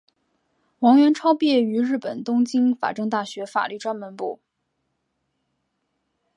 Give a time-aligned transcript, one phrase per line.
[0.79, 4.39] 王元超毕业于日本东京法政大学法律专门部。